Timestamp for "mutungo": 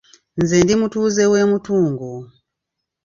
1.51-2.09